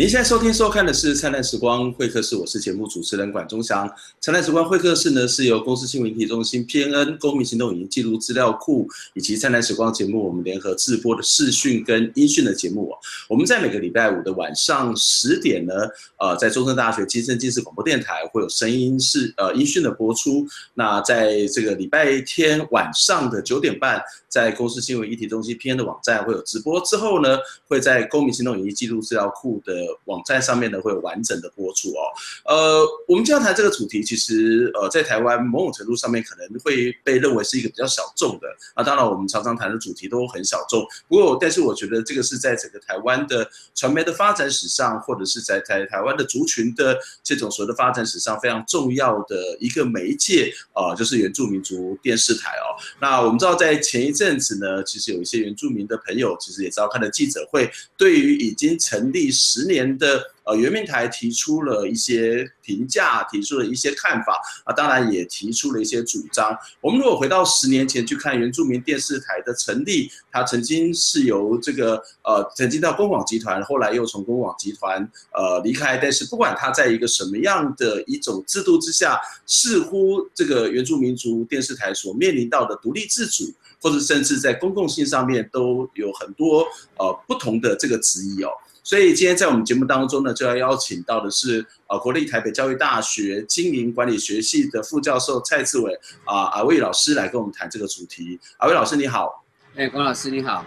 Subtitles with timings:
[0.00, 3.86] 您现在收听收看的是《灿烂时光会客室》，我是节目主持人管中祥。
[4.18, 12.90] 《灿烂时光会客室》呢是由公司新闻媒体中心 PNN 公民行动影音记录资料库以及《灿烂时光》节目我们联合制播的视讯跟音讯的节目。
[13.28, 15.74] 我们在每个礼拜五的晚上十点呢，
[16.18, 20.46] 呃，在中山大学金声金视广播电台会有声音是呃音讯的播出。
[20.72, 26.80] 那在这个礼拜天晚上的九点半，在公司新闻议题中心 PNN 的网站会有直播。
[26.86, 27.36] 之后呢，
[27.68, 32.00] 会在公民行动影音记录资料库的网站上面呢，会有完整的播出哦。
[32.46, 38.82] 呃，我们今天谈这个主题，其实呃，在台湾某种程度上面可能会被认为是一个比较小众的啊。
[38.82, 40.84] 当然，我们常常谈的主题都很小众。
[41.08, 52.74] 不过，但是我觉得这个是在整个台湾的传媒的发展史上，或者是在台台湾的族群的这种所谓的发展史上非常重要的一个媒介啊，就是原住民族电视台哦。
[53.00, 60.30] 那我们知道，在前一阵子呢，其实有一些原住民的朋友，其实也召开了记者会，对于已经成立十年的。
[60.42, 66.56] 呃，原民台提出了一些评价，提出了一些看法啊，当然也提出了一些主张。
[66.80, 75.96] 我们如果回到十年前去看原住民电视台的成立，它曾经是由这个呃，曾经到公广集团，后来又从公广集团呃离开。
[75.98, 83.44] 但是不管它在一个什么样的一种制度之下，似乎这个原住民族电视台所面临到的独立自主，
[83.80, 88.50] 或者甚至在公共性上面都有很多呃不同的这个质疑哦。
[88.82, 95.92] 所以今天在我们节目当中呢，就要邀请到的是呃国立台北教育大学经营管理学系的副教授蔡志伟
[96.24, 98.38] 啊阿伟老师来跟我们谈这个主题。
[98.58, 99.44] 阿伟老师你好，
[99.76, 100.64] 哎，关老师你好。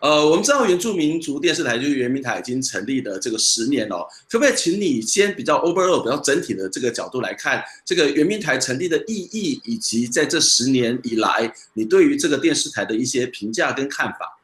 [0.00, 14.38] 呃，我们知道原住民族电视台就是原民台已经成立的这个十年了，可不可以请你先比较 overall 比较整体的这个角度来看这个原民台成立的意义，以及在这十年以来你对于这个电视台的一些评价跟看法？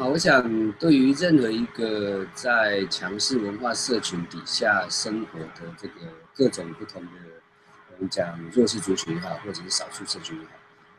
[0.00, 5.94] 好，我想对于任何一个在强势文化社群底下生活的这个
[6.34, 7.10] 各种不同的，
[7.94, 10.52] 我们讲弱势族群也好，或者是少数社群也好，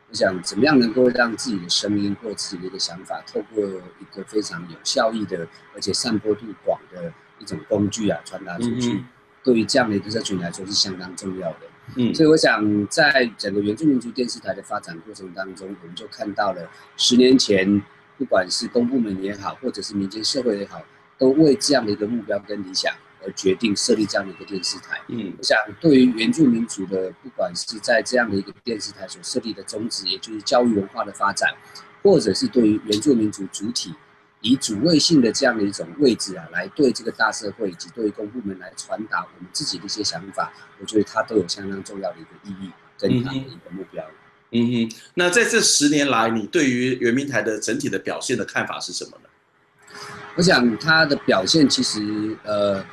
[0.08, 9.04] 我想怎么样能够让自己的声音或自己的一个想法，透过一个非常有效益的，而且散播度广的一种工具啊，传达出去，嗯、
[9.42, 11.58] 对于这样的一个社群来说是相当重要的。
[11.96, 17.82] 嗯，所以我想在整个原住民族电视台的发展过程当中，我们就看到了十年前。
[18.18, 20.82] 不管是公部门也好，或者是民间社会也好，
[21.18, 25.00] 都为这样的一个目标跟理想而决定设立这样的一个电视台。
[25.08, 31.50] 嗯，我想对于原住民族的，不管是在这样的一个电视台所设立的宗旨，也就是教育文化的发展，
[32.02, 33.94] 或者是对于原住民族主体
[34.40, 44.04] 以主位性的这样的一种位置啊，来对这个大社会以及对于公部门来传达我们自己的一些想法，我觉得它都有相当重要的一个意义跟它的一个目标。
[44.04, 44.14] 嗯
[44.54, 49.28] 嗯哼，那在这十年来，你对于圆明台的整体的表现的看法是什么呢？
[50.36, 52.84] 我想它的表现其实，呃，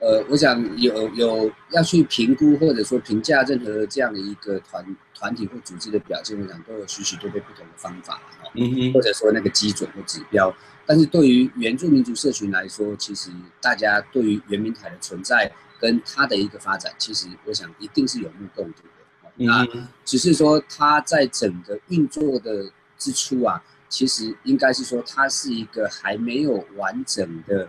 [0.00, 10.54] 呃，我想有有要去评估或者说评价任何这样的一个团团体或组织的表现，我想都有许许多多不同的方法哈，嗯哼，或者说那个基准或指标。
[10.86, 13.30] 但是对于原住民族社群来说，其实
[13.60, 18.88] 大家对于圆明台的存在跟它的一个发展，其实我想一定是有目共睹的。
[19.36, 19.66] 那
[20.04, 27.68] 只是说，它在整个运作的之初啊，其实应该是说，它是一个还没有完整的，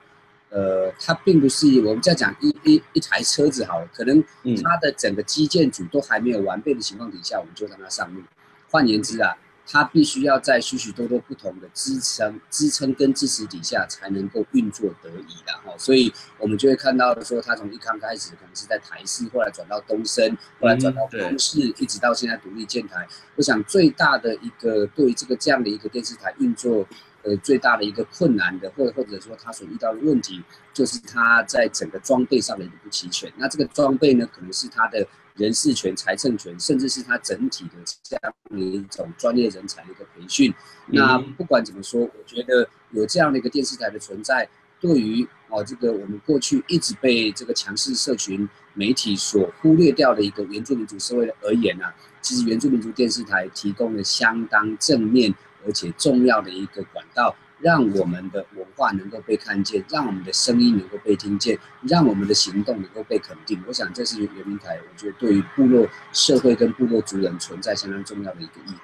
[0.50, 4.24] 呃，它并不是我们在讲一一一台车子好了，可能
[4.64, 8.22] 它的整个基建组都还没有完备的情况底下，我们就让它上路。
[8.70, 9.36] 换言之啊。
[9.68, 15.76] 它必须要在许许多多不同的支撑、支撑跟支持底下，才能够运作得宜的哈。
[15.78, 23.08] 所以，我们就会看到说，它从一刚开始可能是在台视，后来转到东森，后来转到公视，一直到现在独立建台。
[23.36, 26.88] 我想最大的一个对于这个这样的一个电视台运作，
[27.26, 30.42] 呃，最大的一个困难的，或者或者说他所遇到的问题，
[30.74, 33.30] 就是他在整个装备上的一个不齐全。
[33.36, 35.06] 那这个装备呢，可能是他的。
[35.38, 37.72] 人事权、财政权，甚至是他整体的
[38.02, 40.54] 这样的一种专业人才的一个培训。
[40.86, 44.48] 那不管怎么说，我觉得有这样的一个电视台的存在，
[44.80, 55.36] 对于哦这个我们过去一直被这个强势社群媒体所忽略掉的一个原住民族社会而言啊，其实原住民族电视台提供了相当正面
[55.66, 57.36] 而且重要的一个管道。
[57.62, 63.64] 让我们的文化能够被看见，让我们的声音能够被听见，让我们的行动能够被肯定。
[63.66, 68.76] 我想这是原民台，我觉得对于部落社会跟部落族人存在相当重要的一个意义。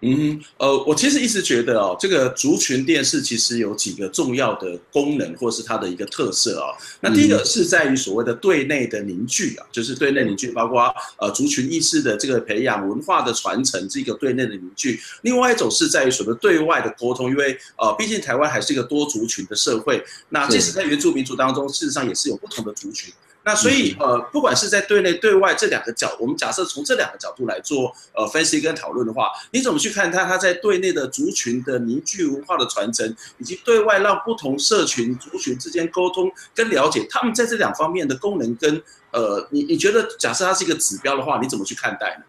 [0.00, 6.72] 嗯，呃，我其实一直觉得哦，这个族群电视其实有几个重要的功能，或是它的一个特色啊、哦。
[7.00, 15.00] 那第一个是在于所谓的对内的凝聚啊，就是对内凝聚，包括呃族群意识的这个培养、文化的传承，这个对内的凝聚。
[15.22, 23.12] 另外一种是在于所谓对外的沟通，因为呃，毕竟台湾还是一个多族群的社会，那即使在原住民族当中，事实上也是有不同的族群。
[23.48, 30.26] 那所以，呃，不管是在对内对外这两个角，我们假设从这两个角度来做呃分析跟讨论的话，你怎么去看它？
[30.26, 42.24] 它在对内的族群的凝聚、文化的传承，以及对外让不同社群族群之间沟通跟了解，他们在这两方面的功能跟呃，你你觉得假设它是一个指标的话，你怎么去看待呢？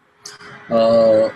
[0.70, 1.30] 呃，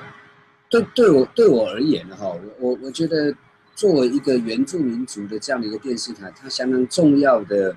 [0.70, 3.36] 对对我对我而言哈，我我我觉得
[3.76, 7.76] 作为一个原住民族的这样的一个电视台，它相当重要的。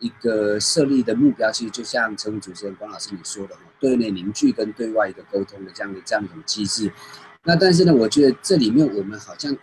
[0.00, 6.92] 一个设立的目标，其实就像节目主持人关老师你说的哈，对内凝聚跟对外一个沟通的这样的这样一种机制。
[7.44, 9.56] 那但是呢，我觉得这里面我们好像，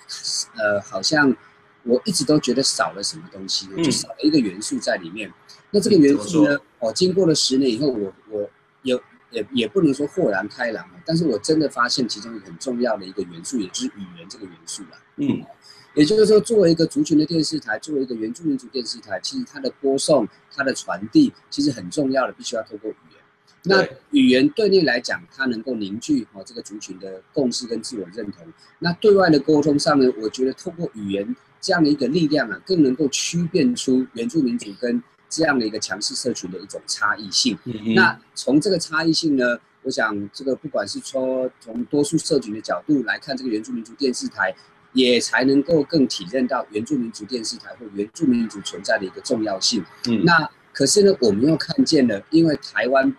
[0.58, 1.34] 呃，好像
[1.84, 5.32] 我一直都觉得少了什么东西，就少了一个元素在里面。
[5.72, 8.50] 那这个元素呢，哦，经过了十年以后，我我
[8.84, 14.98] 有也也不能说豁然开朗，但是我真的发现其中一个很重要的一个元素，也就是语言这个元素了。
[15.18, 15.46] 嗯。
[15.96, 23.22] 也就是说，作为一个族群的电视台，作为一个原住民族电视台，其实它的播送、它的传递，其实很重要的，必须要透过语言。
[23.68, 23.82] 那
[24.12, 28.46] 语言对内来讲，它能够凝聚哦这个族群的共识跟自我认同。
[28.80, 37.58] 那对外的沟通上呢，我觉得透过语言这样的一个力量啊，更能够区辨出原住民族跟这样的一个强势社群的一种差异性。
[37.64, 44.54] 嗯、那从这个差异性呢，我想这个不管是说从多数社群的角度来看，这个原住民族电视台。
[44.96, 49.84] 也才能够更体认到原住民族电视台或原住民族存在的一个重要性。
[50.08, 53.14] 嗯，那可是呢，我们又看见了，因为台湾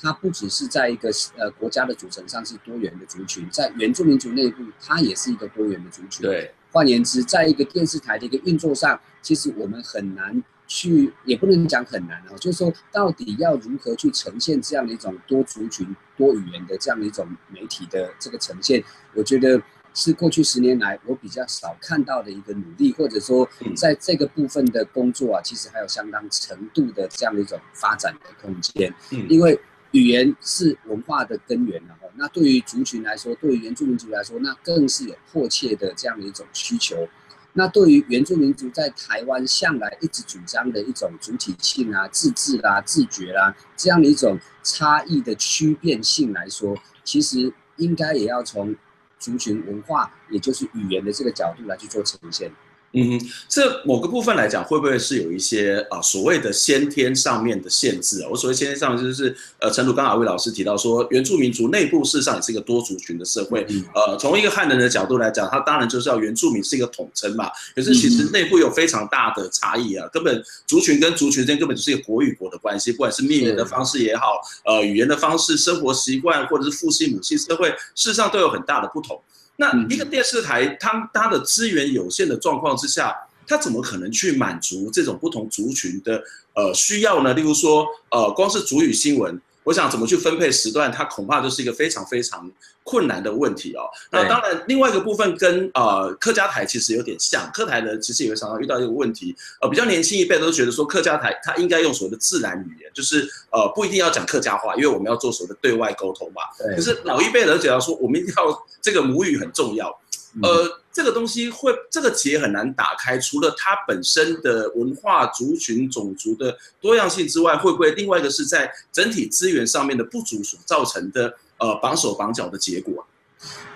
[0.00, 6.22] 它不只是在一个呃国家的组成上是多元的族群，在原住民族内部，它也是一个多元的族群。
[6.22, 18.82] 对，换言之，在一个电视台的一个运作上，其实我们很难去，也不能讲很难啊，就是说到底要如何去呈现这样的一种多族群、多语言的这样的一种媒体的这个呈现，
[19.12, 19.60] 我觉得。
[19.98, 28.94] 是过去十年来我比较少看到的一个努力，或者说在这个部分的工作啊，其实还有相当程度的这样的一种发展的空间。
[29.10, 29.58] 嗯，因为
[29.90, 37.08] 语言是文化的根源，然后那对于族群来说，对于原住民族来说，那更是有迫切的这样的一种需求。
[37.54, 48.76] 那对于原住民族在台湾向来一直主张的一种主体性啊、自治啦、自觉啦这样的一种差异的区变性来说，其实应该也要从。
[49.18, 52.50] 族群文化，也就是语言的这个角度来去做呈现。
[52.94, 58.28] 嗯，这某个部分来讲，会不会是有一些啊所谓的先天上面的限制啊？
[58.30, 63.66] 我所谓先天上面，就是呃，陈鲁刚刚阿威老师提到说，原住民族内部事实上也是一个多族群的社会。
[63.68, 67.50] 嗯、呃，从一个汉人的角度来讲，他当然就是要原住民是一个统称嘛。
[67.76, 79.20] 可是其实内部有非常大的差异啊，根本族群跟族群之间根本就是一个国与国的关系，不管是灭绝的方式也好，呃，语言的方式、生活习惯，或者是父系母系社会，事实上都有很大的不同。
[79.60, 83.12] 那一个电视台，它它的资源有限的状况之下，
[83.44, 86.22] 它怎么可能去满足这种不同族群的
[86.54, 87.34] 呃需要呢？
[87.34, 89.40] 例如说，呃，光是主语新闻。
[89.68, 92.50] 我想怎么去分配时段，它恐怕就是一个非常非常
[92.82, 93.82] 困难的问题哦。
[94.10, 106.40] 那当然，另外一个部分跟呃客家台其实有点像，客台呢其实也会常常遇到一个问题，呃，比较年轻一辈都觉得说客家台它应该用所谓的自然语言，就是呃不一定要讲客家话，因为我们要做所谓的对外沟通嘛。
[106.74, 109.94] 可是老一辈人觉得说我们一定要这个母语很重要。
[110.42, 123.06] 呃，这个东西会这个结很难打开，除了它本身的文化、族群、种族的多样性之外，会不会另外一个是在整体资源上面的不足所造成的呃绑手绑脚的结果？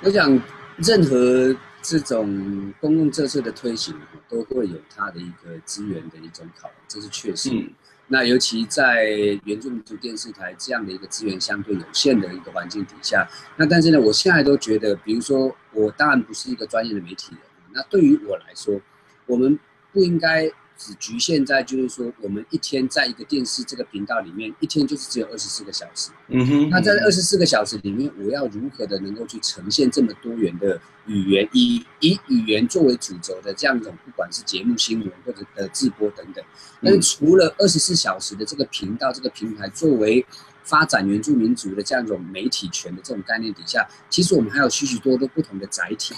[0.02, 0.40] 我想，
[0.76, 3.94] 任何这种公共政策的推行，
[4.28, 7.50] 都会有它的一个资源的一种考量，这是确实。
[7.50, 7.70] 嗯
[8.08, 9.04] 那尤其在
[9.44, 17.40] 原住民族电视台这样的一个资源相对有限的一个环境底下，那但是呢，我现在都觉得，比如说我当然不是一个专业的媒体人，
[17.72, 18.80] 那对于我来说，
[19.26, 19.58] 我们
[19.92, 20.50] 不应该。
[20.76, 26.10] 只局限在就是说，我们一天在一个电视这个频道里面，一天就是只有二十四个小时。
[26.28, 26.70] 嗯哼。
[26.70, 36.44] 那在二十四个小时里面，我要如何的能够去呈现这么多元的语言，以以语言作为主轴的这样一种，不管是节目、新闻或者呃直播等等。
[36.82, 40.24] 但是除了二十四小时的这个频道、这个平台作为
[40.64, 46.14] 发展原住民族的这样一种媒体权的这种概念底下，其实我们还有许许多多不同的载体。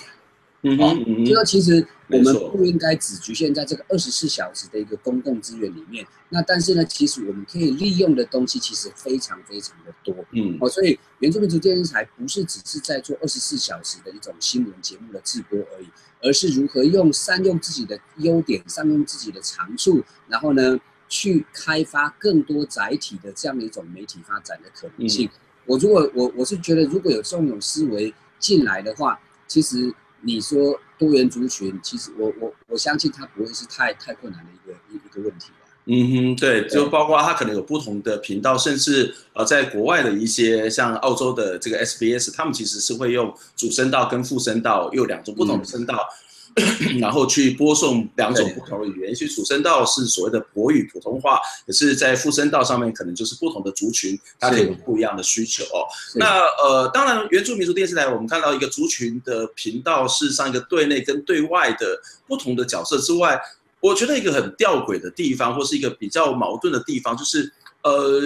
[0.66, 6.06] 嗯哼，嗯哼，就说其实我们不应该只局限在这个二十四小时的一个公共资源里面。
[6.30, 10.16] 那但是呢，其实我们可以利用的东西其实非常非常的多。
[10.32, 15.86] 嗯，哦，所以原住民族电视台不是只是在做二十四小时的一种新闻节目的直播而已，
[16.22, 20.80] 而是如何用善用自己的优点，善用自己的长处，然后呢，
[21.10, 25.26] 去开发更多载体的这样的一种媒体发展的可能性。
[25.26, 29.94] 嗯、我如果我我是觉得，如果有这种思维进来的话，其实。
[30.24, 35.50] 你说多元族群，其实我我我相信它不会是太太困难的一个一一个问题。
[35.86, 46.08] 嗯哼，对，就包括它可能有不同的频道，甚至呃，在国外的一些像澳洲的这个 SBS，他们其实是会用主声道跟副声道，又两种不同的声道。
[46.56, 55.84] 嗯然后去播送两种不同的语言，也许主声道是所谓的国语普通话，可是在副声道上面可能就是不同的族群，它可以有不一样的需求哦。
[56.14, 63.40] 那呃，当然原住民族电视台，我们看到一个族群的频道，事实上一个对内跟对外的不同的角色之外，
[63.80, 68.22] 我觉得一个很吊诡的地方，或是一个比较矛盾的地方，就是呃。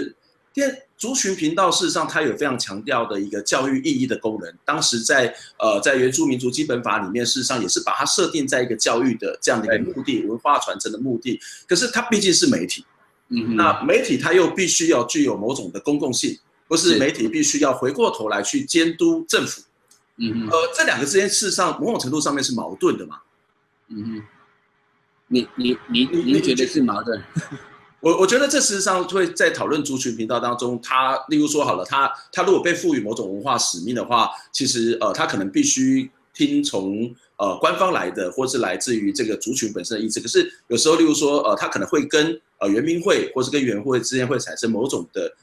[0.54, 4.52] 电族群频道事实上，它有非常强调的一个教育意义的功能。
[4.64, 11.40] 当时在呃，在原住民族基本法里面，事实上也是把它设定在一个教育的这样的一个目的、文化传承的目的。
[11.69, 12.85] 可是它毕竟是媒体，
[13.28, 16.37] 嗯，那媒体它又必须要具有某种的公共性，
[16.67, 19.62] 或是媒体必须要回过头来去监督政府，
[20.17, 23.21] 嗯，呃，这两个之间事实上某种程度上面是矛盾的嘛，
[23.87, 24.21] 嗯，
[25.28, 27.23] 你你你你觉得是矛盾？
[28.00, 40.21] 我我觉得这事实上会在讨论族群频道当中，他例如说好了，他他如果被赋予某种文化使命的话，其实呃他可能必须听从呃官方来的，或是来自于这个族群本身的意思。
[40.21, 45.35] 可是有时候例如说呃他可能会跟呃原民会或是跟原会之间会产生某种的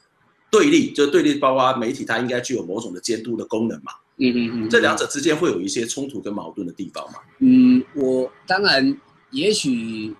[0.50, 3.92] 对立，就是对立包括媒体它应该具有某种的监督的功能嘛。
[4.16, 7.18] 嗯嗯嗯，这两者之间会有一些冲突跟矛盾的地方嘛。
[7.40, 8.98] 嗯，我当然
[9.30, 10.16] 也许。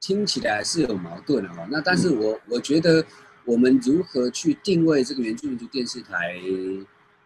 [0.00, 3.04] 听起来是有矛盾的哈，那但是我我觉得
[3.44, 6.40] 我们如何去定位这个原住民族电视台，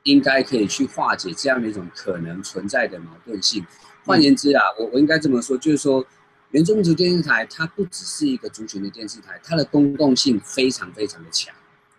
[0.02, 3.64] 应该可以去化解这样的一种可能存在的矛盾性。
[4.04, 6.04] 换言之啊，我我应该这么说，就是说
[6.50, 11.54] 原住民族电视台它不只是一个族群的电视台，它的公共性非常非常的强。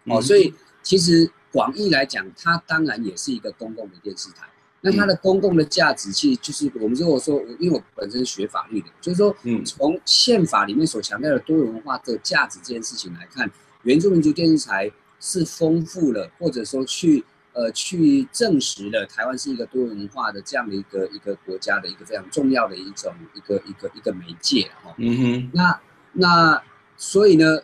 [0.06, 0.54] 哦，所以
[0.84, 4.48] 其实广义来讲，它当然也是一个公共的电视台。
[4.86, 13.50] 那它的公共的价值，其实就是我们如果说，因为我本身是学法律的，就是说，嗯，从宪法里面所强调的多元文化的价值这件事情来看，
[13.82, 24.94] 原住民族电视台是丰富了，或者说去呃去证实了台湾是一个多元文化的这样的一个一个国家的一个非常重要的一种一个一个一个媒介哈。
[25.00, 25.50] 嗯哼。
[25.52, 25.82] 那
[26.14, 26.64] 那
[26.96, 27.60] 所以呢，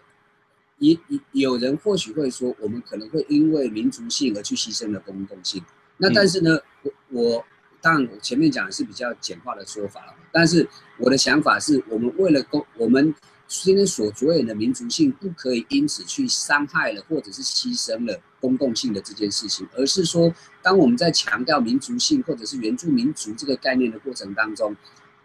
[0.80, 0.98] 也
[1.34, 5.64] 有人或许会说，我们可能会因为民族性而去牺牲了公共性。
[5.98, 7.46] 那但是呢，我我
[7.82, 13.14] 当然我前面讲的是比较简化的说法了，但是我的想法是我们为了公，我们
[13.48, 24.76] 今天所着眼的民族性，不可以因此去伤害了或者是牺牲了公共性的这件事情，而是说，当我们在强调民族性或者是原住民族这个概念的过程当中，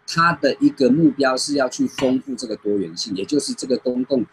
[0.07, 4.25] 它的一个目标是要去丰富这个多元性，也就是这个公共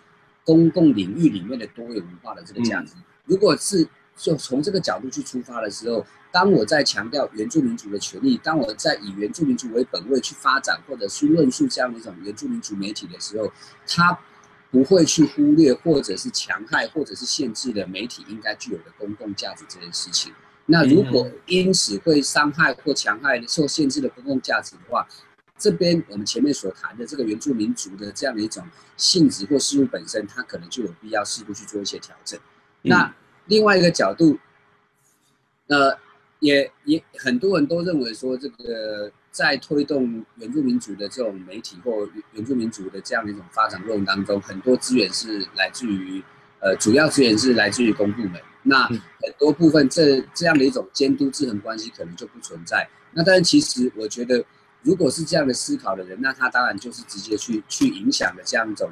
[0.44, 2.94] 公共领域里面的多元文化的这个价值，
[3.26, 3.86] 如果是。
[4.16, 13.52] 就从这个角度去出发的时候，当我在强调原住民族的权利，当我在以原住民族为本位去发展或者去论述这样的一种原住民族媒体的时候，
[13.86, 14.18] 他
[14.72, 20.32] 不会去忽略或者是强害或者是限制了媒体应该具有的公共价值这件事情。
[20.66, 25.06] 那如果因此会伤害或强害受限制的公共价值的话，
[25.56, 32.40] 这边我们前面所谈的这个原住民族的这样的一种性质或事物本身，它可能就有必要适度去做一些调整。
[32.82, 33.14] 那
[33.44, 34.36] 另外一个角度，
[35.68, 35.96] 呃，
[36.44, 46.22] 也也很多人都认为说，这个在推动原住民族的这种媒体或原住民族的这样的一种发展过程当中，很多资源是来自于，
[46.60, 48.38] 呃，主要资源是来自于公部门。
[48.62, 48.98] 那很
[49.38, 52.86] 多部分这这样的一种监督制衡关系可能就不存在。
[53.12, 54.44] 那但是其实我觉得，
[54.82, 58.90] 如果是这样的思考的人，那他当然就是直接去去影响了这样一种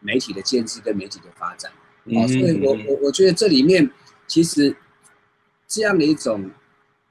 [0.00, 1.70] 媒体的建制跟媒体的发展。
[2.04, 3.90] 哦，所以我我我觉得这里面
[4.26, 4.74] 其实
[5.66, 6.50] 这样的一种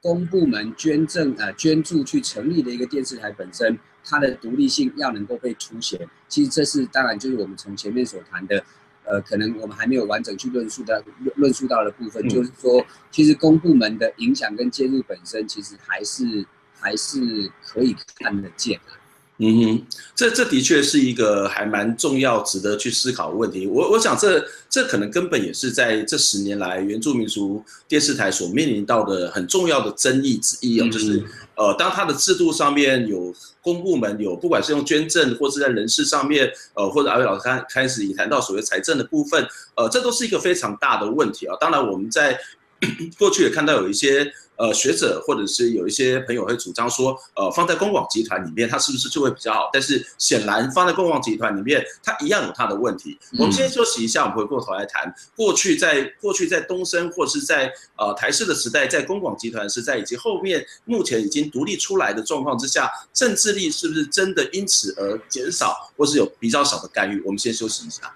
[0.05, 6.07] 公部门捐赠呃捐助去成立的一个电视台本身，它的独立性要能够被凸显。
[6.27, 8.63] 其实这是当然就是我们从前面所谈的，
[9.03, 11.03] 呃，可能我们还没有完整去论述的
[11.37, 16.45] 论述到的部分，就是说其实公部门的影响跟介入本身，其实还是
[16.79, 18.91] 还是可以看得见的。
[19.37, 23.67] 嗯哼，这这的确是一个还蛮重要、值得去思考的问题。
[23.67, 31.21] 我我想这这可能根本也是在这十年来原住民族电视台所面临到的很重要的争议之一哦，就是
[31.57, 41.57] 呃，当它的制度上面有公部门有，不管是用捐赠或是在人事上面，呃，或者阿伟老师开开始已谈到所谓财政的部分，呃，这都是一个非常大的问题啊。
[41.59, 42.39] 当然，我们在
[43.19, 44.31] 过去也看到有一些。
[44.57, 49.69] 呃，学者或者是有一些朋友会主张说，呃，放在公广集团里面，它是不是就会比较好？
[49.73, 53.17] 但是显然放在公广集团里面，它一样有它的问题。
[53.37, 67.21] 我们先休息一下，我们回过头来谈过去在过去在东升或是在呃台视的时代，在公广集团时代以及后面目前已经独立出来的状况之下，政治力是不是真的因此而减少，或是有比较少的干预？
[67.25, 68.15] 我们先休息一下。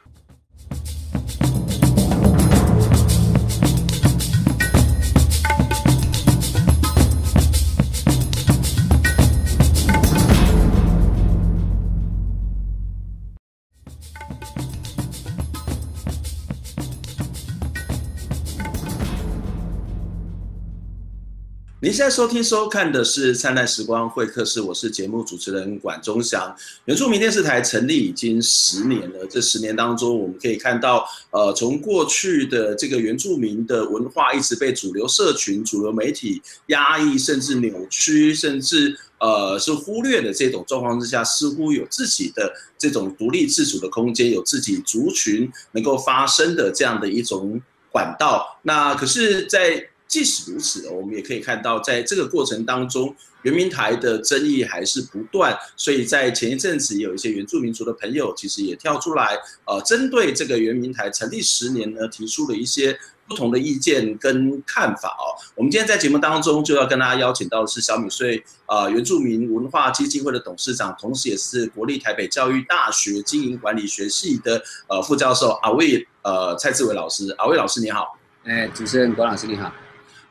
[21.82, 26.54] 您现在收听收看的是《灿烂时光会客室》，我是节目主持人管中祥。
[26.84, 48.60] 原住民电视台成立已经十年了，这十年当中，我们可以看到，呃，从过去的这个原住民的文化一直被主流社群、主流媒体压抑，甚至扭曲，甚至呃是忽略的这种状况之下，似乎有自己的这种独立自主的空间，有自己族群能够发声的这样的一种管道。
[48.64, 55.56] 那可是，在即使如此，我们也可以看到，在这个过程当中，原民台的争议还是不断。
[55.78, 62.98] 所以在前一阵子，有一些原住民族的朋友，其实也跳出来，呃，针对这个原民台成立十年呢，提出了一些
[63.28, 65.38] 不同的意见跟看法哦。
[65.54, 77.30] 我们今天在节目当中就要跟大家邀请到的是小米穗呃原住民文化基金会的董事长，同时也是国立台北教育大学经营管理学系的呃副教授阿伟呃蔡志伟老师。
[77.38, 79.72] 阿伟老师你好，哎，主持人郭老师你好。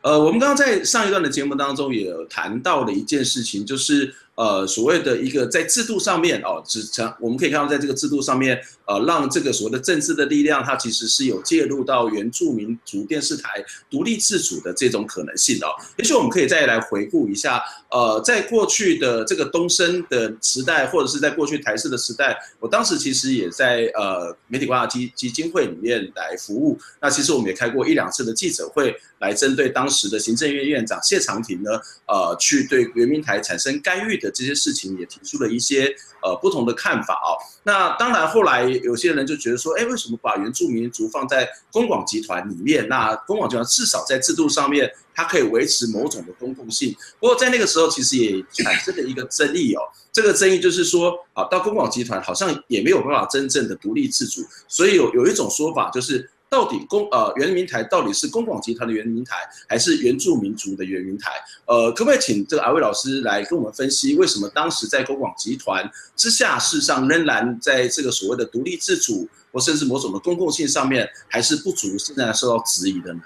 [0.03, 4.15] 呃，我们刚刚在上一段的节目当中也谈到了一件事情，就是。
[4.39, 15.75] 呃，所谓的一个在制度上面哦，只成我们可以看到，在这个制度上面，呃，让这个所谓的政治的力量，它其实是有介入到原住民族电视台独立自主的这种可能性哦。
[15.97, 26.79] 也许我们可以再来回顾一下，呃，在过去的这个东升的时代，或者是在过去台视的时代，我当时其实也在呃媒体观察基基金会里面来服务。
[27.01, 31.73] 那其实我们也开过一两次的记者会，来针对当时的行政院院长谢长廷呢，
[32.07, 34.28] 呃，去对原民台产生干预的。
[34.31, 37.37] 这些事情也提出了一些呃不同的看法哦。
[37.63, 42.89] 那当然，后来有些人就觉得说，哎，为什么把原住民族放在公广集团里面？
[42.89, 46.95] 那公广集团至少在制度上面，它可以维持某种的公共性。
[47.21, 49.83] 不过在那个时候，其实也产生了一个争议哦。
[50.13, 54.43] 这个争议就是说，啊，到公广集团好像也没有办法真正的独立自主。
[54.67, 56.31] 所以有有一种说法就是。
[56.51, 59.37] 到底公呃原民台到底是公广集团的原民台，
[59.69, 61.31] 还是原住民族的原民台？
[61.67, 73.21] 呃，可不可以请这个阿伟老师来跟我们分析，为什么当时在公广集团之下，事实上仍然在这个所谓的独立自主，或甚至某种的公共性上面还是不足，现在受到质疑的呢？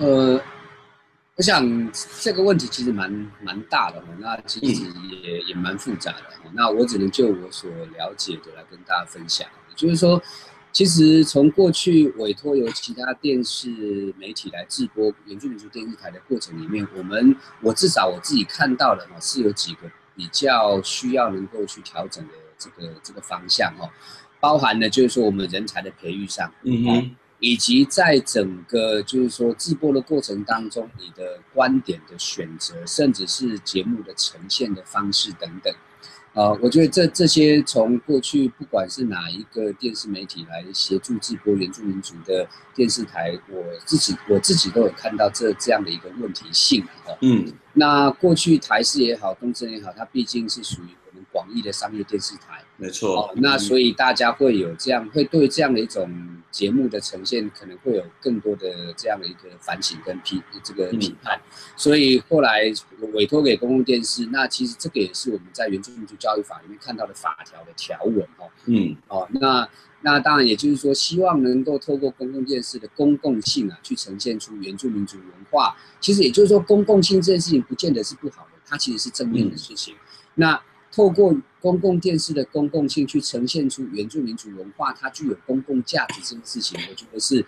[0.00, 0.42] 呃，
[1.36, 4.82] 我想这个问题其实蛮蛮大的，那其实
[5.22, 6.22] 也、也蛮复杂的。
[6.52, 10.20] 那我只能就我所了解的来跟大家分享，就是说。
[10.72, 13.70] 其实从过去委托由其他电视
[14.18, 19.80] 媒体来制播原住民族电视台的过程里面，我们我至少我自己看到的哈是有几个
[20.16, 23.86] 比较需要能够去调整的这个这个方向哈，
[24.40, 35.74] 包含了就是说我们人才的培育上，嗯哼，以及在整个就是说制播的过程当中，你的观点的选择，甚至是节目的呈现的方式等等。
[36.34, 47.16] 啊、呃，我觉得这这些从过去不管是哪一个电视媒体来协助直播原住民族的电视台，我自己我自己都有看到这这样的一个问题性哈。
[47.20, 50.88] 嗯，那过去台视也好，东森也好，它毕竟是属于。
[51.32, 53.22] 广义的商业电视台，没错。
[53.22, 61.40] 哦，那所以大家会有这样，会对这样的一种节目的呈现，可能会有更多的这样的一个反省跟批这个批判。
[61.74, 62.70] 所以后来
[63.14, 68.50] 委托给公共电视，那其实这个也是我们在原住民族教育法里面看到的法条的条文哦。
[68.66, 69.68] 嗯，哦，那
[70.02, 75.76] 那当然也就是说，希望能够透过公共电视的公共性啊，去呈现出原住民族文化。
[76.00, 79.94] 其实也就是说，公共性这件事情不见得是不好的，它其实是正面的事情。
[80.34, 80.60] 那
[80.92, 87.44] 透过公共电视的公共性去呈现出原住民族文化，它具有公共价值这件事情，我觉得是，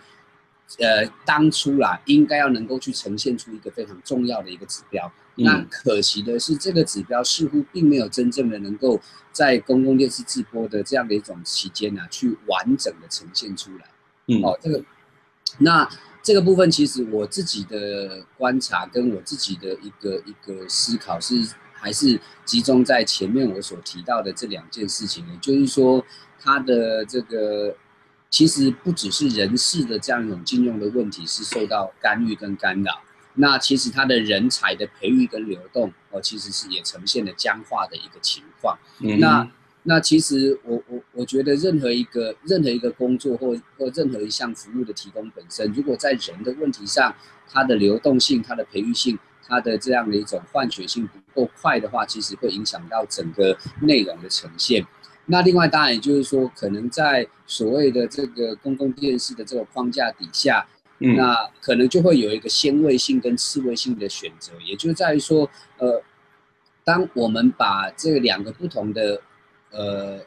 [0.79, 5.11] 呃，当初啦应该要能够去呈现出一个非常重要的一个指标。
[5.35, 8.99] 那可惜的是，这个指标似乎并没有真正的能够
[9.33, 13.85] 在公共电视直播的这样的一种期间呢、啊，去完整的呈现出来。
[14.27, 14.81] 嗯，哦，这个，
[15.59, 15.87] 那
[16.23, 21.35] 这个部分其实我自己的观察跟我自己的一个一个思考是，
[21.85, 26.03] 还是集中在前面我所提到的这两件事情，也就是说，
[26.41, 27.75] 它的这个
[28.31, 33.03] 其实不只是人事的这样一种禁用的问题是受到干预跟干扰。
[33.35, 38.75] 那其实它的人才的培育跟流动，哦，其实是也呈现了僵化的一个情况。
[39.01, 39.47] 嗯、那
[39.83, 47.13] 那其实我我我觉得任何一个任何一个工作或或任何一项服务的提供本身，如果在人的问题上，
[47.47, 54.85] 它的流动性、它的培育性、它的这样的一种换血性不够快的话，其实会影响到整个内容的呈现。
[55.25, 60.65] 那另外当然也就是说，可能在所谓的这个公共电视的这个框架底下。
[60.99, 66.01] 嗯、那可能就会有一个先位性跟次位性的选择，也就在于说，呃，
[66.85, 69.21] 当我们把这两个不同的
[69.71, 70.17] 呃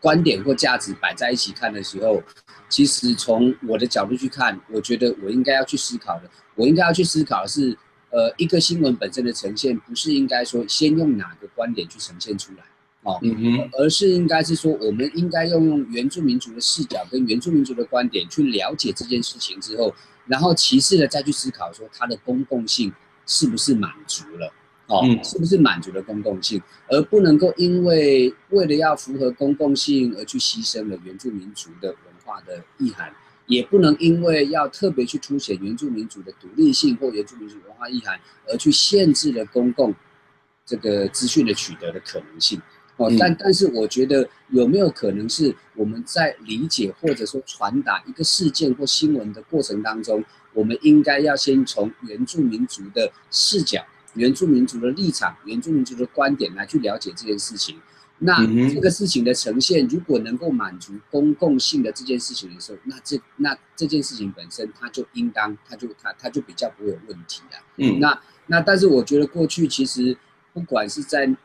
[0.00, 2.22] 观点或价值摆在一起看的时候，
[2.68, 7.74] 其实从我的角度去看，我觉得我应该要去思考的，我应该要去思考的是，
[8.14, 12.62] 呃，一个新闻本身的呈现，不是应该说先用哪个观点去呈现出来。
[13.02, 19.92] 哦，嗯哼，而是应该是说，我们应该要用原住民族的视角跟原住民族的观点去了解这件事情之后，
[20.26, 22.92] 然后其次的再去思考说它的公共性
[23.26, 24.52] 是不是满足了，
[24.86, 33.12] 哦，是不是满足了公共性，而不能够因为为了要符合公共性而去牺牲了原住民族的文化的意涵，
[33.46, 39.94] 也不能因为要特别去凸显原住民族的独立性或原住民族文化意涵而去限制了公共
[40.64, 42.60] 这个资讯的取得的可能性。
[42.96, 57.76] 哦，但但是我觉得有没有可能是我们在理解或者说传达一个事件或新闻的过程当中，我们应该要先从原住民族的视角、原住民族的立场、原住民族的观点来去了解这件事情。
[58.24, 67.58] 那这个事情的呈现，如果能够满足公共性的这件事情的时候，那这那这件事情本身，它就应当，它就它它就比较不会有问题了。
[67.76, 70.16] 嗯，那那但是我觉得过去其实
[70.54, 71.36] 不管是在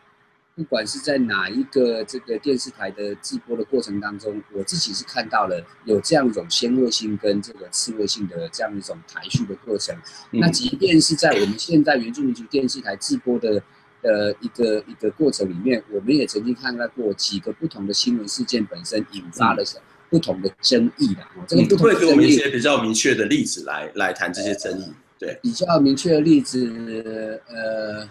[0.56, 9.96] 不管是在哪一个这个电视台的直播的过程当中，我自己是看到了有这样一种先位性跟这个次位性的这样一种排序的过程。
[10.32, 13.62] 嗯、那即便是在我们现在原住民族电视台直播的
[14.02, 19.64] 呃一个一个过程里面，我们也曾经看到过几个不同的新闻事件本身引发了
[20.10, 21.22] 不同的争议的。
[21.38, 24.94] 嗯、这个不同的争议，会给我们一些比较明确的例子来来谈这些争议。
[25.18, 28.10] 对，比较明确的例子，呃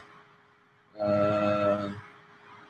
[0.98, 1.90] 呃。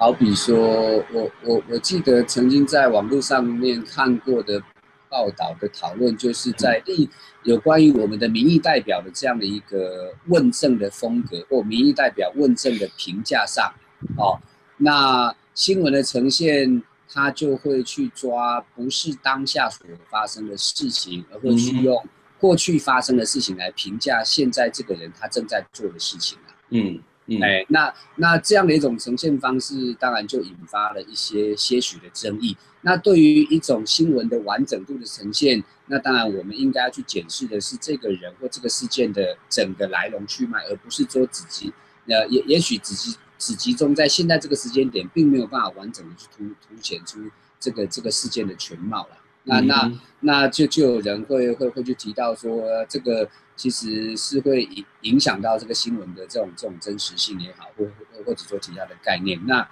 [0.01, 4.63] 好比说，我我我记得曾经在网络上面看过的
[5.09, 7.09] 报道的讨论，就是在立
[7.43, 13.73] 有关于我们的民意代表的这样的一个问政的风格或民意代表问政的评价上，
[14.17, 14.39] 哦，
[14.77, 22.05] 那新闻的呈现，他就会去抓不是当下所发生的事情，而会去用
[22.39, 27.03] 过去发生的事情来评价现在这个人他正在做的事情啊，嗯。
[27.43, 32.57] 哎，那那这样的一种呈现方式，当然就引发了一些些许的争议。
[32.81, 41.71] 那对于一种新闻的完整度的呈现，那当然我们应该要去检视的是这个人或这个事件的整个来龙去脉，而不是说只集，
[42.07, 47.21] 呃，也也许只集只集中在现在这个时间点，并没有办法完整的去凸凸显出
[47.61, 49.19] 这个这个事件的全貌了。
[49.45, 53.29] 那那那就就有人会会会去提到说这个。
[53.59, 59.39] 其实是会影影响到这个新闻的这种这种真实性也好，或或或者说其他的概念。
[59.47, 59.69] 那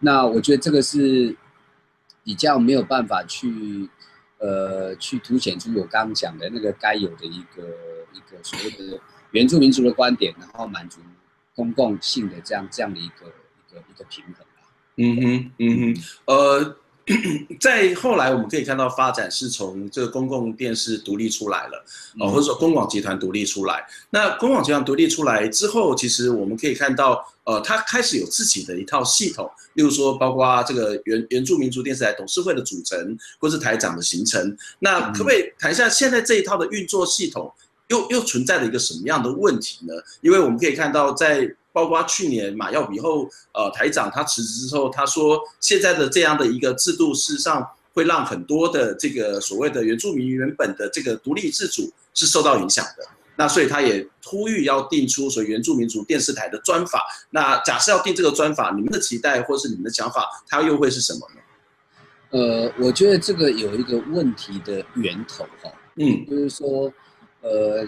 [0.00, 1.36] 那我觉得这个是
[2.24, 3.88] 比较没有办法去
[4.38, 7.62] 呃去凸显出我刚刚讲的那个该有的一个
[8.14, 8.98] 一个所谓的
[9.32, 11.00] 原住民族的观点，然后满足
[11.54, 14.46] 公共性的这样这样的一个一个一个平衡。
[14.96, 16.76] 嗯哼，嗯哼，呃。
[17.60, 21.84] 在后来，我们可以看到发展是从这个公共电视独立出来了，
[22.18, 23.86] 哦，或者说公广集团独立出来。
[24.10, 34.56] 那公广集团独立出来之后，其实我们可以看到，呃，它开始有自己的一套系统，例如说，包括这个原原住民族电视台董事会的组成，或是台长的形成。
[34.80, 37.52] 那可不可以谈一下现在这一套的运作系统
[37.88, 39.94] 又又存在了一个什么样的问题呢？
[40.22, 41.54] 因为我们可以看到在。
[41.76, 53.06] 包括去年马耀比后，呃，台长他辞职之后，他说现在的这样的一个制度，事实上会让很多的这个所谓的原住民原本的这个独立自主是受到影响的。
[53.36, 57.04] 那所以他也呼吁要定出所谓原住民族电视台的专法。
[57.28, 61.40] 那假设要定这个专法，你们的期待或是你们的想法，它又会是什么呢？
[62.30, 66.90] 呃，我觉得这个有一个问题的源头哈，嗯，就是说，
[67.42, 67.86] 呃。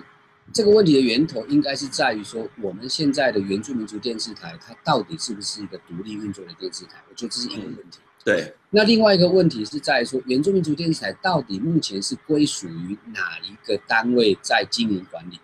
[0.53, 7.03] 这个问题的源头应该是在于说，我们现在的原住民族电视台，它到底是不是一个独立运作的电视台？
[7.09, 7.99] 我觉得这是一个问题。
[7.99, 8.55] 嗯、对。
[8.71, 15.39] 那另外一个问题是在于说，原住民族电视台到底目前是归属于哪一个单位在经营管理？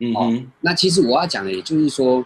[0.00, 0.42] 嗯、哦。
[0.60, 2.24] 那其实我要讲的，也就是说，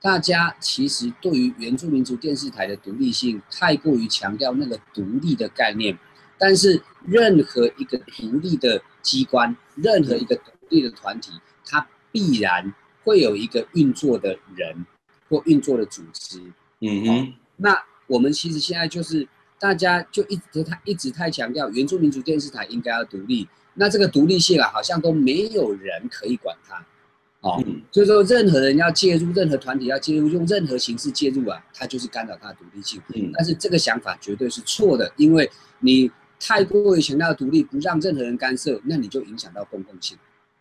[0.00, 5.98] 大家其实对于原住民族电视台的独立性，太过于强调那个独立的概念。
[6.38, 11.32] 但是任何一个独立的机关，任何一个独立的团体。
[11.68, 14.86] 它必然会有一个运作的人
[15.28, 16.40] 或运作的组织，
[16.80, 17.28] 嗯哼、哦。
[17.56, 17.76] 那
[18.06, 19.26] 我们其实现在就是
[19.58, 26.76] 大家就一直太一直太强调原住民族电视台应该要独立，那这个独立性啊，好像都没有人可以管它，
[27.40, 33.02] 哦，嗯、所以说任何人要介入，任何团体要介入，用任何形式介入啊，它就是干扰它的独立性。
[33.12, 35.50] 嗯，但是这个想法绝对是错的，因为
[35.80, 40.16] 你太过于强调独立，不让任何人干涉，那你就影响到公共性。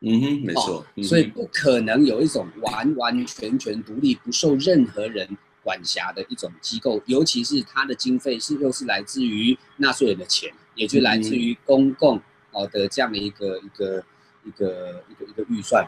[0.08, 5.28] 嗯哼，没错，哦，所以不可能有一种完完全全独立、不受任何人
[5.64, 14.04] 管辖的一种机构，尤其是它的经费是又是来自于纳税人的钱，也就来自于公共哦的这样的一个一个
[14.44, 15.84] 一个一个一个预算。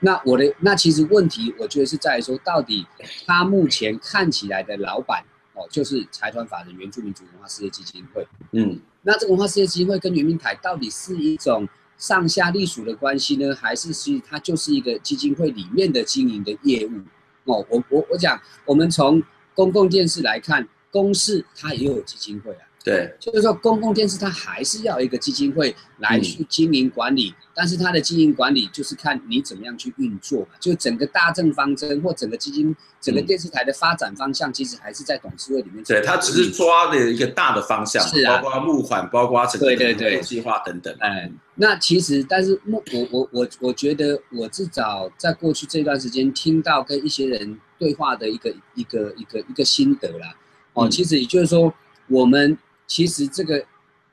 [0.00, 2.86] 那我的那其实问题，我觉得是在于说，到底
[3.26, 8.26] 他目前看起来的老板哦，就是财团法人原住民族文化事业基金会。
[8.52, 11.68] 嗯，那这个文化事业基金会跟原民台到底是一种？
[11.98, 16.98] 上下隶属的关系呢，还是其实它就是一个基金会里面的经营的业务
[17.44, 17.66] 哦。
[17.68, 19.20] 我我我讲，我们从
[19.54, 22.67] 公共电视来看，公视它也有基金会啊。
[22.88, 30.48] 对，就是说公共电视它还是要一个基金会来去经营管理，嗯、但是它的经营管理就是看你怎么样去运作嘛。
[30.58, 35.84] 就整个大政方针或整个基金、整个电视台的发展方向，其实还是在董事会里面。
[35.84, 40.96] 对，它只是抓的一个大的方向，是啊，包括募款，包括整个对对计划等等。
[41.00, 50.34] 嗯，那其实，但是我我我我觉得，我至少在过去这段时间听到跟一些人对话的一个一个一个一个心得啦。
[50.72, 51.74] 哦，其实也就是说
[52.06, 52.56] 我们。
[52.88, 53.64] 其实这个，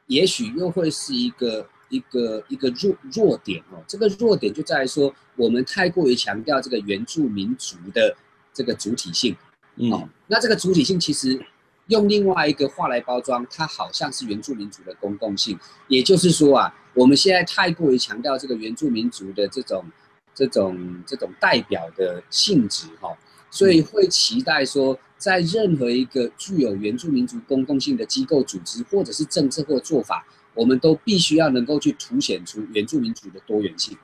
[0.07, 3.81] 也许又会是一个一个一个弱弱点哦。
[3.87, 8.13] 这个弱点就在于说，我们太过于强调这个原住民族的
[8.53, 9.33] 这个主体性，
[9.77, 11.39] 嗯，那这个主体性其实
[11.87, 15.57] 用另外一个话来包装，它好像是原住民族的公共性。
[15.87, 19.85] 也就是说啊，我们现在太过于强调这个原住民族的这种
[20.33, 23.17] 这种这种代表的性质哈，
[23.49, 24.99] 所以会期待说。
[25.17, 33.97] 在任何一个具有原住民族公共性的机构、组织，或者是政策或做法，我们都必须要能够去凸显出原住民族的多元性。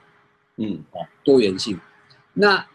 [0.58, 1.80] 嗯，哦，多元性。
[2.34, 2.65] 那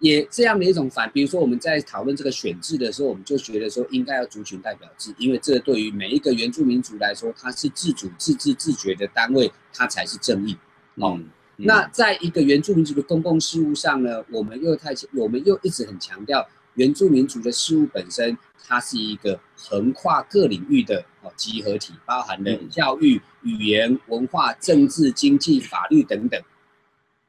[0.00, 10.56] 也这样的一种反，比如说我们在讨论这个选制的时候，我们就觉得说应该要族群代表制，因为这对于每一个原住民族来说，它是自主、自治、自觉的单位，它才是正义。
[10.96, 16.46] 哦，嗯嗯、那在一个原住民族的公共事务上呢，我们又太，我们又一直很强调。
[16.74, 26.40] 原住民族的事物本身，它是一个横跨各领域的哦集合体，包含了教育、语言、文化、政治、经济、法律等等，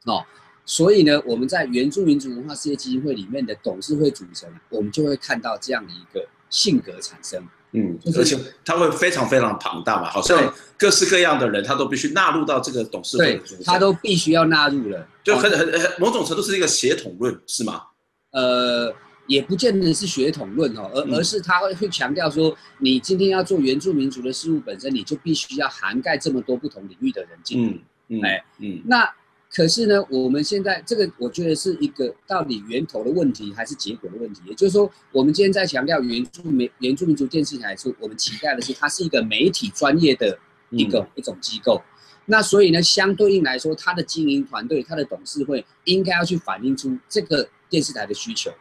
[0.05, 0.25] 哦，
[0.65, 17.84] 所以呢，我们在原住民族文化事业基金会里面的董事会组成，我们就会看到这样的一个性格产生，嗯，而且它会非常非常庞大嘛，好像各式各样的人，他都必须纳入到这个董事会，对，他都必须要纳入了，就很很很某种程度是一个协同论，是吗？
[18.31, 18.91] 呃。
[19.27, 27.73] 也不见得是血统论哦，而而是他会会强调说，你今天要做原住民族的事物本身，你就必须要涵盖这么多不同领域的人进来。
[28.09, 29.09] 嗯，哎，嗯，那
[29.51, 34.41] 可是呢，我们现在这个，我觉得是一个到底源头的问题还是结果的问题？
[34.45, 40.38] 也就是说，我们今天在强调原住民原住民族电视台，是我们期待的是它是一个媒体专业的
[40.71, 41.81] 一个、嗯、一种机构。
[42.25, 48.51] 那所以呢，相对应来说，它的经营团队、它的董事会应该要去反映出这个电视台的需求。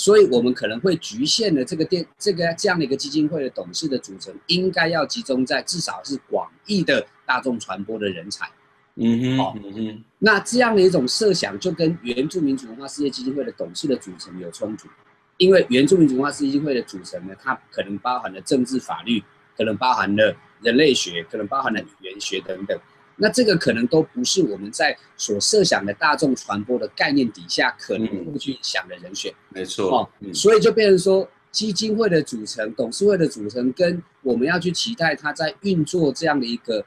[0.00, 8.48] 所以，我们可能会局限了这个电这个这样的一个基金会的董事的组成，应该要集中在至少是广义的大众传播的人才。
[8.94, 10.04] 嗯哼，好，嗯哼。
[10.18, 14.88] 那这样的一种设想，就跟原住民族文化事业基金会的董事的组成有冲突，
[15.36, 19.22] 因为原住民族文化事业基金会的组成呢，它可能包含了政治法律，
[19.54, 22.80] 可能包含了人类学，可能包含了语言学等等。
[23.22, 29.32] 那这个可能都不是我们在所设想的大众传播的概念底下可能会去想的人选。
[29.50, 36.84] 没错，哦，所以就变成说基金会的组成、董事会的组成，跟我们要去期待它在运作这样的一个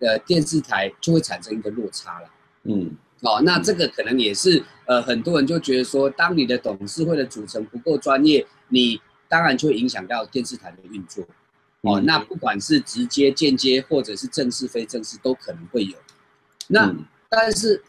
[0.00, 2.28] 呃电视台，就会产生一个落差了。
[2.64, 2.90] 嗯，
[3.22, 11.24] 哦，那这个可能也是呃很多人就觉得说，当你的董事会的组成不够专业，你当然就会影响到电视台的运作。
[11.82, 15.96] 哦，那不管是直接、间接，或者是正式、非正式，都可能会有。
[16.68, 16.92] 那
[17.28, 17.80] 但是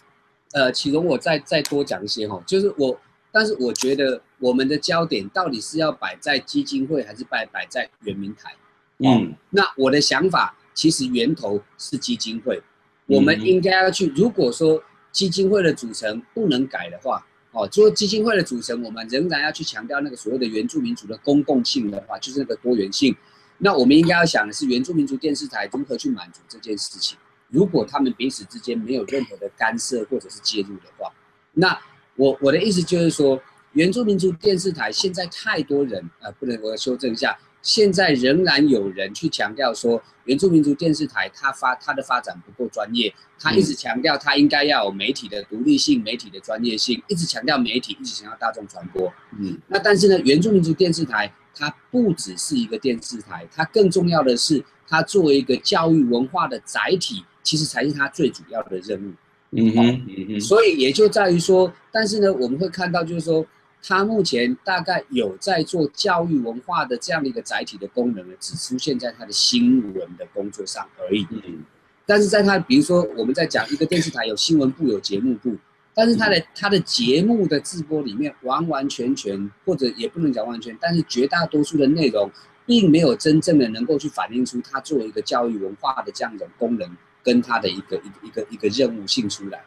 [0.53, 2.99] 呃，启荣，我再再多讲一些哈，就是我，
[3.31, 8.55] 但是我觉得我们的焦点到底是要摆在基金会，还是摆摆在圆明台？
[8.99, 12.61] 嗯，那我的想法其实源头是基金会，
[13.07, 14.11] 我们应该要去。
[14.15, 23.15] 如果说基金会的组成不能改的话，哦，就说基金会的组成，我们仍然要去强调那个所谓的原住民族的公共性的话，就是那个多元性。
[23.59, 27.17] 那我们应该要想的是，原住民族电视台如何去满足这件事情。
[27.49, 31.11] 如果他们彼此之间没有任何的干涉或者是介入的话，
[31.53, 31.79] 那
[32.15, 33.41] 我我的意思就是说，
[33.71, 49.11] 原住民族电视台现在太多人啊、呃，不能我要修正一下，现在仍然有人去强调说，原住民族电视台它发它的发展不够专业，它一直强调它应该要有媒体的独立性、媒体的专业性，一直强调媒体，一直强调大众传播。
[49.39, 57.23] 嗯，那但是呢，原住民族电视台它不只是一个电视台，它更重要的是，它作为一个教育文化的载体。
[57.43, 59.13] 其实才是它最主要的任务，
[59.51, 63.47] 嗯哼，嗯哼，所以也就在于说，但是呢，我们会看到，就是说，
[63.81, 71.25] 它目前大概有在做教育文化的这样的一个载体的功能呢，只出现在它的新闻的工作上而已。
[71.31, 71.63] 嗯，
[72.05, 75.55] 但是在它，比如说我们在讲一个电视台有新闻部有节目部，
[75.97, 82.31] 但是他的他的节目的直播里面完完全全，或者也不能讲完全，但是绝大多数的内容，
[82.65, 86.87] 并没有真正的能够去反映出他作为一个教育文化的这样一种功能。
[87.23, 89.57] 跟他的一个一个一个一个任务性出来，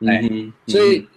[0.00, 1.08] 哎、嗯嗯，所以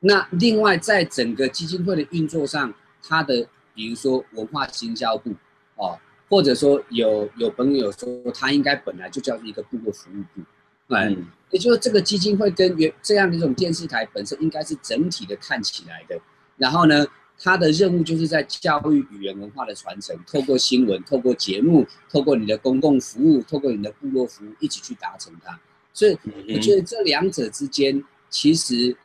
[0.00, 5.30] 那另外在整个基金会的运作上，他的比如说文化行销部
[5.76, 10.42] 哦，或者说有有朋友说他应该本来就叫做一个部落服务部，
[10.90, 16.20] 哎、嗯，也就是这个基金会跟原这样的一种电视台本身应该是整体的看起来的，
[16.56, 17.06] 然后呢，
[17.38, 25.58] 它的任务就是在教育语言文化的传承，透过新闻、透过节目、透过你的公共服务、透过你的部落服务，一起去达成它。
[25.92, 26.16] 所以
[26.54, 28.96] 我觉得这两者之间，其实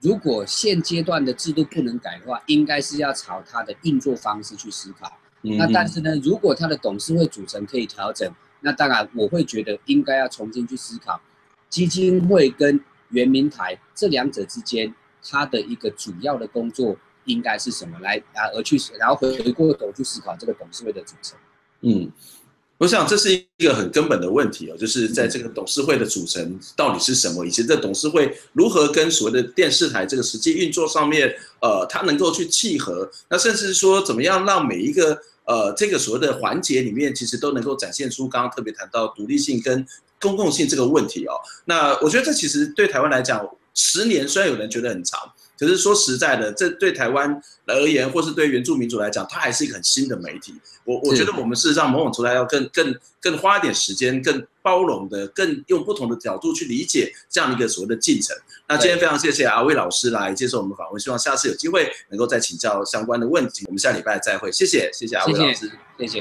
[0.00, 5.12] 如果现阶段的制度不能改的话，应该是要朝它的运作方式去思考。
[5.42, 11.20] 那但是呢，如果它的董事会组成可以调整，那当然我会觉得应该要重新去思考
[11.68, 16.96] 基金会跟原民台这两者之间它的一个主要的工作。
[17.26, 18.46] 应该是什么来啊？
[18.54, 21.36] 而去然后回回过头去思考这个董事会的组成。
[21.80, 22.08] 嗯，
[22.78, 33.10] 我想这是一个很根本的问题哦，就是在这个董事会的组成到底是什么，以及这董事会如何跟所谓的电视台这个实际运作上面，呃，它能够去契合。
[33.28, 39.86] 那甚至说怎么样让每一个呃这个所谓的环节里面，其实都能够展现出刚刚特别谈到独立性跟
[40.20, 41.34] 公共性这个问题哦。
[41.64, 45.20] 那我觉得这其实对台湾来讲，十年虽然有人觉得很长。
[45.58, 50.54] 可是说实在的，这对台湾而言，或是对原住民族来讲，它还是一个很新的媒体。
[50.84, 58.36] 我我觉得我们事实上某种程度要更更更花一点时间，更包容的，更用不同的角度去理解这样一个所谓的进程。
[58.68, 63.64] 那今天非常谢谢阿威老师来接受我们访问，希望下次有机会能够再请教相关的问题。
[63.66, 66.20] 我们下礼拜再会，谢谢谢谢阿威老师，谢谢。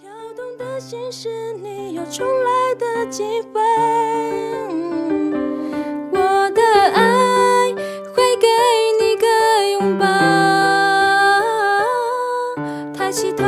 [0.00, 4.83] 跳动的心是，你有重来的机会，
[13.14, 13.44] 抬起头，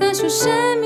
[0.00, 0.77] 感受生